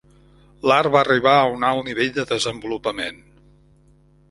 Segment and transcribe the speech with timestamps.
[0.71, 3.23] L'art va arribar a un alt nivell de desenvolupament.